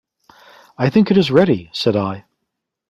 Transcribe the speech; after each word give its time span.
"I 0.79 0.89
think 0.89 1.11
it 1.11 1.17
is 1.19 1.29
ready," 1.29 1.69
said 1.73 1.95
I. 1.95 2.25